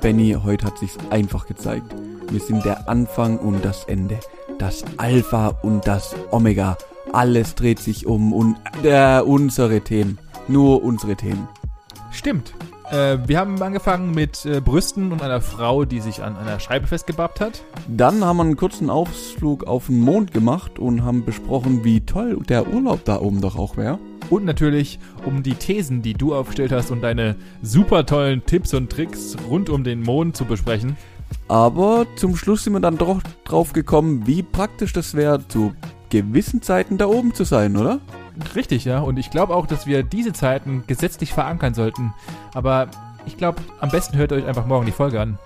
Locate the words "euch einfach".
44.32-44.66